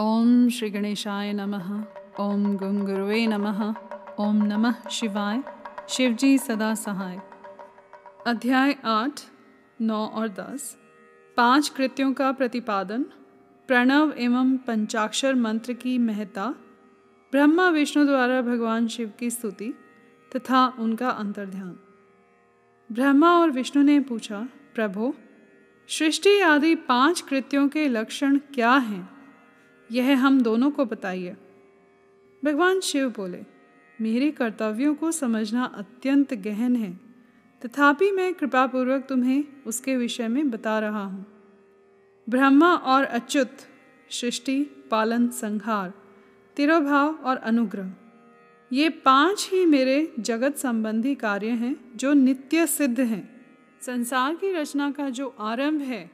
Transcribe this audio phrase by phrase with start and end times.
[0.00, 1.84] ओम श्री गणेशाय नमः।
[2.20, 2.88] ओम गंग
[3.28, 3.74] नमः।
[4.20, 5.42] ओम नमः शिवाय।
[5.88, 7.20] शिवजी सदा सहाय।
[8.26, 9.20] अध्याय आठ,
[9.80, 10.78] नौ और दस।
[11.36, 13.02] पाँच कृत्यों का प्रतिपादन।
[13.68, 16.46] प्रणव एवं पंचाक्षर मंत्र की महता
[17.32, 19.74] ब्रह्मा विष्णु द्वारा भगवान शिव की स्तुति
[20.36, 21.78] तथा उनका अंतर्ध्यान।
[22.92, 25.14] ब्रह्मा और विष्णु ने पूछा, प्रभो,
[25.88, 29.15] सृष्टि आदि पाँच कृत्यों के लक्षण क्या हैं?
[29.92, 31.36] यह हम दोनों को बताइए।
[32.44, 33.44] भगवान शिव बोले,
[34.00, 37.00] मेरे कर्तव्यों को समझना अत्यंत गहन है।
[37.62, 41.26] तथापि मैं कृपापूर्वक तुम्हें उसके विषय में बता रहा हूँ।
[42.28, 43.56] ब्रह्मा और अच्युत,
[44.10, 45.92] सृष्टि, पालन, संहार,
[46.56, 47.92] तिरोभाव और अनुग्रह,
[48.72, 53.46] ये पाँच ही मेरे जगत संबंधी कार्य हैं जो नित्य सिद्ध हैं।
[53.80, 56.10] संसार की रचना का जो आरंभ है,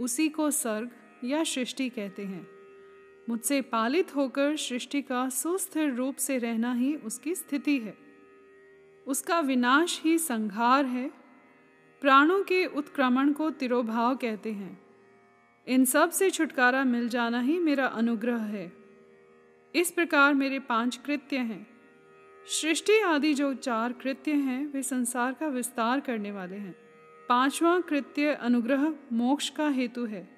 [0.00, 0.90] उसी को सर्ग
[1.24, 2.55] या सृष्टि कहते हैं।
[3.28, 7.98] मुझसे पालित होकर सृष्टि का सुस्थिर रूप से रहना ही उसकी स्थिति है।
[9.06, 11.10] उसका विनाश ही संहार है।
[12.00, 14.82] प्राणों के उत्क्रमण को तिरोभाव कहते हैं।
[15.68, 18.72] इन सबसे छुटकारा मिल जाना ही मेरा अनुग्रह है।
[19.74, 21.66] इस प्रकार मेरे पाँच कृत्य हैं।
[22.46, 26.76] सृष्टि आदि जो चार कृत्य हैं, वे संसार का विस्तार करने वाले हैं।
[27.28, 30.28] पांचवा कृत्य अनुग्रह मोक्ष का हेतु है।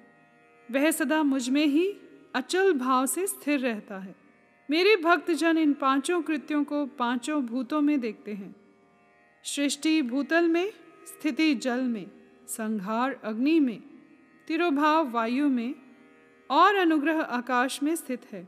[0.71, 1.97] वह सदा मुझमें ही
[2.35, 4.15] अचल भाव से स्थिर रहता है।
[4.69, 8.55] मेरे भक्तजन इन पाँचों कृत्यों को पाँचों भूतों में देखते हैं।
[9.43, 10.71] सृष्टि भूतल में,
[11.05, 12.11] स्थिति जल में
[12.47, 13.81] संहार अग्नि में,
[14.47, 15.75] तिरोभाव वायु में
[16.49, 18.47] और अनुग्रह आकाश में स्थित है।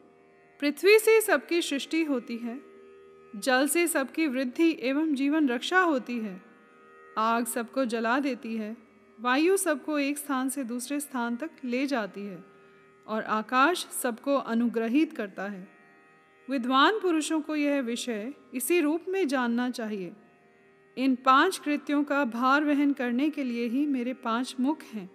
[0.59, 2.61] पृथ्वी से सबकी सृष्टि होती है,
[3.35, 6.41] जल से सबकी वृद्धि एवं जीवन रक्षा होती है।
[7.17, 8.77] आग सबको जला देती है,
[9.19, 12.43] वायु सबको एक स्थान से दूसरे स्थान तक ले जाती है।
[13.07, 15.67] और आकाश सबको अनुग्रहित करता है।
[16.49, 20.11] विद्वान पुरुषों को यह विषय इसी रूप में जानना चाहिए।
[20.97, 25.11] इन पाँच कृत्यों का भार वहन करने के लिए ही मेरे पाँच मुख हैं।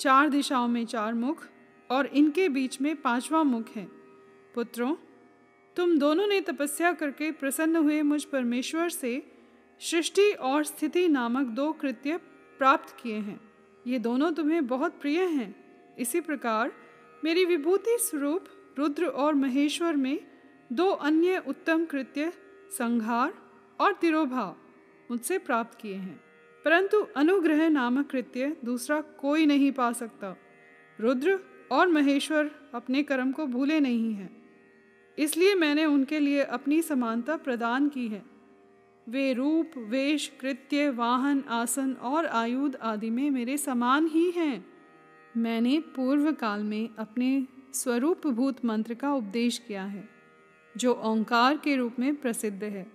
[0.00, 1.46] चार दिशाओं में चार मुख
[1.90, 3.88] और इनके बीच में पांचवा मुख है।
[4.54, 4.94] पुत्रों,
[5.76, 9.32] तुम दोनों ने तपस्या करके प्रसन्न हुए मुझ परमेश्वर से
[9.80, 12.16] सृष्टि और स्थिति नामक दो कृत्य
[12.58, 13.40] प्राप्त किए हैं।
[13.86, 15.54] ये दोनों तुम्हें बहुत प्रिय हैं।
[15.98, 16.72] इसी प्रकार
[17.24, 18.44] मेरी विभूति स्वरूप
[18.78, 20.20] रुद्र और महेश्वर में
[20.72, 22.32] दो अन्य उत्तम कृत्य
[22.78, 23.34] संहार
[23.80, 24.56] और तिरोभाव
[25.10, 26.20] मुझसे प्राप्त किए हैं।
[26.64, 30.36] परंतु अनुग्रह नामक कृत्य दूसरा कोई नहीं पा सकता।
[31.00, 31.40] रुद्र
[31.72, 34.42] और महेश्वर अपने कर्म को भूले नहीं हैं।
[35.18, 38.22] इसलिए मैंने उनके लिए अपनी समानता प्रदान की है।
[39.08, 44.71] वे रूप, वेश, कृत्य, वाहन, आसन और आयुध आदि में मेरे समान ही हैं।
[45.36, 50.08] मैंने पूर्व काल में अपने स्वरूप भूत मंत्र का उपदेश किया है,
[50.76, 52.86] जो ओंकार के रूप में प्रसिद्ध है।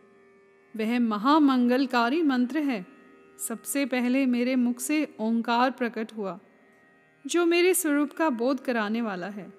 [0.75, 2.85] वह महामंगलकारी मंत्र है।
[3.47, 6.39] सबसे पहले मेरे मुख से ओंकार प्रकट हुआ,
[7.25, 9.53] जो मेरे स्वरूप का बोध कराने वाला है।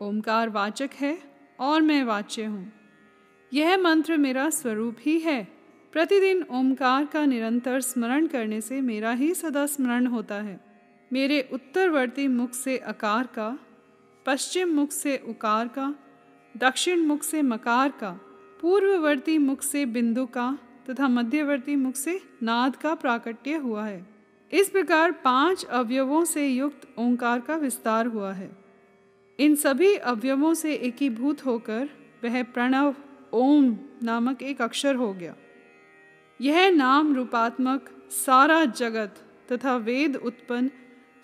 [0.00, 1.18] ओंकार वाचक है
[1.60, 2.72] और मैं वाच्य हूँ।
[3.52, 5.44] यह मंत्र मेरा स्वरूप ही है।
[5.92, 10.71] प्रतिदिन ओंकार का निरंतर स्मरण करने से मेरा ही सदा स्मरण होता है।
[11.12, 13.58] मेरे उत्तरवर्ती मुख से अकार का,
[14.26, 15.94] पश्चिम मुख से उकार का,
[16.56, 18.20] दक्षिण मुख से मकार का,
[18.60, 20.58] पूर्ववर्ती मुख से बिंदु का
[20.90, 24.06] तथा मध्यवर्ती मुख से नाद का प्राकट्य हुआ है।
[24.52, 28.56] इस प्रकार पाँच अवयवों से युक्त ओंकार का विस्तार हुआ है।
[29.38, 31.88] इन सभी अवयवों से एकीभूत होकर
[32.24, 32.94] वह प्रणव
[33.32, 35.34] ओम नामक एक अक्षर हो गया।
[36.40, 39.14] यह नाम रूपात्मक सारा जगत
[39.52, 40.70] तथा वेद उत्पन्न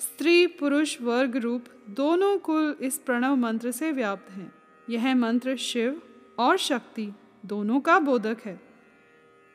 [0.01, 4.53] स्त्री, पुरुष, वर्ग, रूप, दोनों कुल इस प्रणव मंत्र से व्याप्त हैं।
[4.91, 6.03] यह मंत्र शिव
[6.39, 7.13] और शक्ति
[7.47, 8.61] दोनों का बोधक है।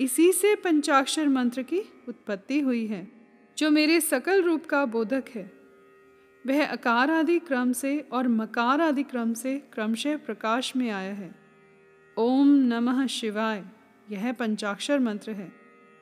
[0.01, 3.11] इसी से पंचाक्षर मंत्र की उत्पत्ति हुई है,
[3.57, 5.51] जो मेरे सकल रूप का बोधक है।
[6.47, 11.35] वह अकार आदि क्रम से और मकार आदि क्रम से क्रमशः प्रकाश में आया है।
[12.17, 13.63] ओम नमः शिवाय,
[14.11, 15.51] यह पंचाक्षर मंत्र है।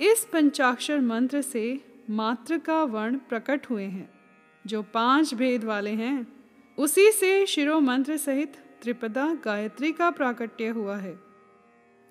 [0.02, 4.21] इस पंचाक्षर मंत्र से मात्र का वर्ण प्रकट हुए हैं।
[4.68, 6.28] जो पाँच भेद वाले हैं,
[6.78, 11.20] उसी से शिरो मंत्र सहित त्रिपदा गायत्री का प्राकट्य हुआ है।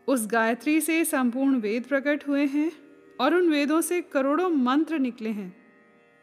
[0.09, 2.73] उस गायत्री से संपूर्ण वेद प्रकट हुए हैं
[3.21, 5.57] और उन वेदों से करोड़ों मंत्र निकले हैं।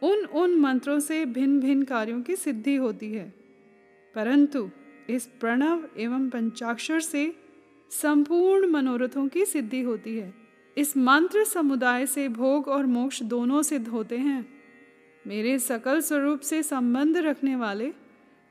[0.04, 3.34] उन उन मंत्रों से भिन्न भिन्न कार्यों की सिद्धि होती है।
[4.16, 4.70] परंतु
[5.10, 7.36] इस प्रणव एवं पंचाक्षर से
[7.92, 10.34] संपूर्ण मनोरथों की सिद्धि होती है।
[10.78, 14.57] इस मंत्र समुदाय से भोग और मोक्ष दोनों सिद्ध होते हैं।
[15.28, 17.92] मेरे सकल स्वरूप से संबंध रखने वाले,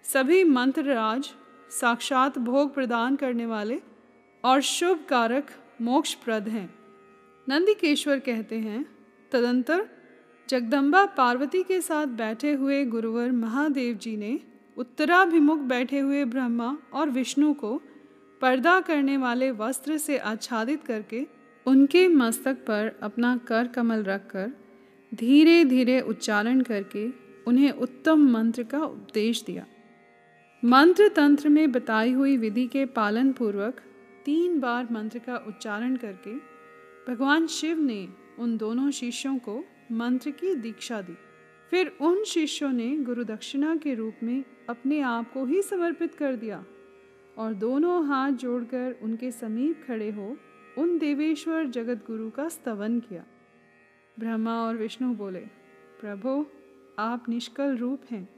[0.05, 1.31] सभी मंत्र राज
[1.71, 3.81] साक्षात भोग प्रदान करने वाले
[4.45, 5.47] और शुभ कारक
[5.83, 6.69] मोक्षप्रद हैं।
[7.49, 8.85] नंदिकेश्वर कहते हैं,
[9.33, 9.87] तदंतर
[10.49, 14.41] जगदम्बा पार्वती के साथ बैठे हुए गुरुवर महादेव जी ने
[14.77, 17.83] उत्तराभिमुख बैठे हुए ब्रह्मा और विष्णु को
[18.41, 21.27] पर्दा करने वाले वस्त्र से आच्छादित करके
[21.67, 24.53] उनके मस्तक पर अपना कर कमल रखकर
[25.15, 27.09] धीरे धीरे उच्चारण करके
[27.47, 29.67] उन्हें उत्तम मंत्र का उपदेश दिया।
[30.65, 33.81] मंत्र तंत्र में बताई हुई विधि के पालन पूर्वक
[34.25, 36.35] तीन बार मंत्र का उच्चारण करके
[37.09, 38.09] भगवान शिव ने
[38.39, 41.17] उन दोनों शिष्यों को मंत्र की दीक्षा दी।
[41.71, 46.37] फिर उन शिष्यों ने गुरु दक्षिणा के रूप में अपने आप को ही समर्पित कर
[46.37, 46.65] दिया
[47.39, 50.37] और दोनों हाथ जोड़कर उनके समीप खड़े हो
[50.79, 53.25] उन देवेश्वर जगत गुरु का स्तवन किया।
[54.19, 55.41] ब्रह्मा और विष्णु बोले,
[56.01, 56.47] प्रभु,
[56.99, 58.29] आप निष्कल रूप हैं।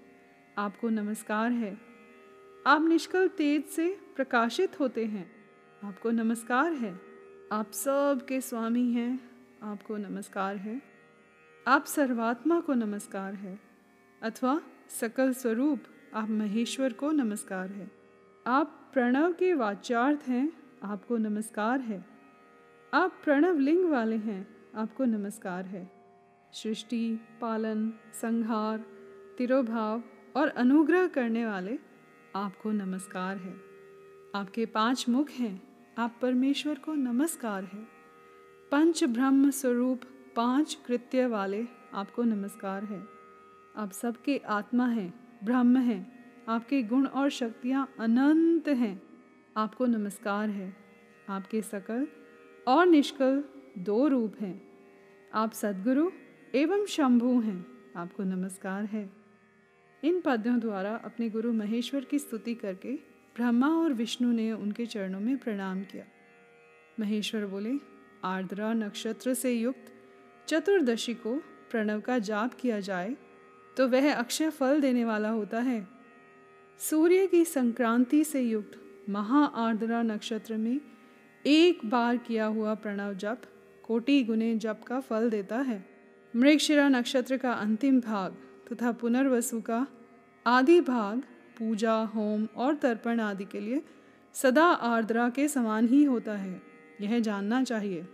[0.58, 1.80] आपको नमस्कार है।
[2.66, 5.32] आप निष्कल तेज से प्रकाशित होते हैं।
[5.84, 7.00] आपको नमस्कार है।
[7.52, 9.30] आप सब के स्वामी हैं।
[9.62, 10.82] आपको नमस्कार है।
[11.68, 13.60] आप सर्वात्मा को नमस्कार है।
[14.22, 15.80] अथवा सकल स्वरूप,
[16.14, 17.90] आप महेश्वर को नमस्कार है।
[18.46, 20.52] आप प्रणव के वाचार्थ हैं।
[20.82, 22.04] आपको नमस्कार है।
[22.94, 25.90] आप प्रणव लिंग वाले हैं। आपको नमस्कार है।
[26.52, 28.84] सृष्टि, पालन, संहार,
[29.38, 30.02] तिरोभाव
[30.36, 31.78] और अनुग्रह करने वाले
[32.36, 33.56] आपको नमस्कार है।
[34.34, 35.62] आपके पाँच मुख हैं,
[35.98, 37.86] आप परमेश्वर को नमस्कार है।
[38.70, 40.00] पंच ब्रह्म स्वरूप,
[40.36, 43.02] पाँच कृत्य वाले आपको नमस्कार है।
[43.76, 49.02] आप सबके आत्मा हैं, ब्रह्म हैं, आपके गुण और शक्तियाँ अनंत हैं,
[49.56, 50.76] आपको नमस्कार है।
[51.28, 52.08] आपके सकल
[52.68, 53.44] और निष्कल
[53.78, 54.67] दो रूप हैं।
[55.34, 56.10] आप सदगुरु
[56.54, 57.66] एवं शंभु हैं।
[57.96, 59.10] आपको नमस्कार है।
[60.04, 62.92] इन पद्यों द्वारा अपने गुरु महेश्वर की स्तुति करके
[63.36, 66.04] ब्रह्मा और विष्णु ने उनके चरणों में प्रणाम किया।
[67.00, 67.74] महेश्वर बोले,
[68.24, 69.92] आर्द्रा नक्षत्र से युक्त
[70.48, 71.36] चतुर्दशी को
[71.70, 73.16] प्रणव का जाप किया जाए
[73.76, 75.86] तो वह अक्षय फल देने वाला होता है।
[76.80, 80.80] सूर्य की संक्रांति से युक्त महा आर्द्रा नक्षत्र में
[81.46, 83.42] एक बार किया हुआ प्रणव जप
[83.88, 85.84] कोटि गुने जप का फल देता है।
[86.36, 88.36] मृगशिरा नक्षत्र का अंतिम भाग
[88.72, 89.86] तथा पुनर्वसु का
[90.46, 91.22] आदि भाग
[91.58, 93.82] पूजा, होम और तर्पण आदि के लिए
[94.34, 96.62] सदा आर्द्रा के समान ही होता है।
[97.00, 98.06] यह जानना चाहिए।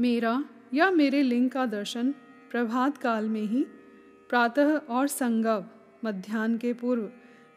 [0.00, 0.44] मेरा
[0.74, 2.12] या मेरे लिंग का दर्शन
[2.50, 3.64] प्रभात काल में ही,
[4.28, 5.64] प्रातः और संगव
[6.04, 7.10] मध्यान्ह के पूर्व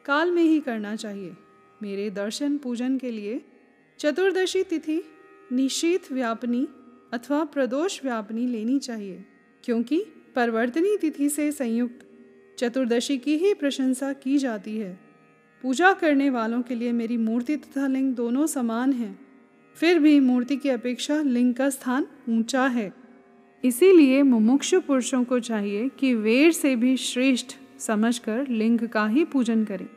[0.06, 1.36] काल में ही करना चाहिए।
[1.82, 3.46] मेरे दर्शन पूजन के लिए
[4.00, 5.04] चतुर्दशी तिथि
[5.52, 6.68] निशीत व्यापनी
[7.14, 9.26] अथवा प्रदोष व्यापनी लेनी चाहिए,
[9.64, 10.04] क्योंकि
[10.36, 12.06] परिवर्तनी तिथि से संयुक्त
[12.60, 15.00] चतुर्दशी की ही प्रशंसा की जाती है।
[15.64, 19.20] पूजा करने वालों के लिए मेरी मूर्ति तथा लिंग दोनों समान हैं।
[19.76, 22.94] फिर भी मूर्ति की अपेक्षा लिंग का स्थान ऊँचा है।
[23.64, 29.64] इसीलिए मुमुक्षु पुरुषों को चाहिए कि वेर से भी श्रेष्ठ समझकर लिंग का ही पूजन
[29.66, 29.88] करें।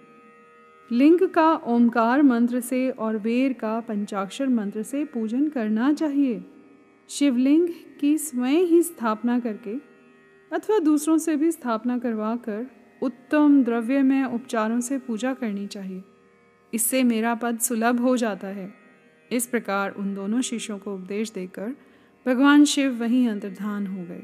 [0.92, 6.44] लिंग का ओमकार मंत्र से और वेर का पंचाक्षर मंत्र से पूजन करना चाहिए।
[7.10, 7.68] शिवलिंग
[8.00, 9.74] की स्वयं ही स्थापना करके
[10.56, 12.66] अथवा दूसरों से भी स्थापना करवा कर
[13.02, 16.04] उत्तम द्रव्य में उपचारों से पूजा करनी चाहिए।
[16.74, 18.74] इससे मेरा पद सुलभ हो जाता है।
[19.32, 21.76] इस प्रकार उन दोनों शिष्यों को उपदेश देकर
[22.26, 24.22] भगवान शिव वहीं अंतर्धान हो गए।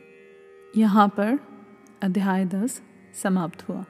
[0.77, 1.39] यहाँ पर
[2.03, 2.83] अध्याय दस
[3.23, 3.85] समाप्त हुआ।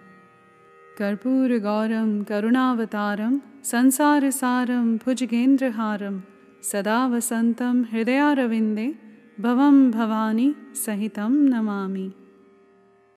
[0.98, 6.22] कर्पूर गौरम, करुणावतारम, संसार सारम, भुजगेंद्रहारम
[6.68, 8.86] सदा वसन्तं हृदयारविन्दे
[9.40, 10.48] भवं भवानी
[10.84, 12.06] सहितं नमामि।